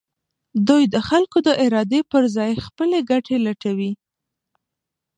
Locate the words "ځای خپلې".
2.35-2.99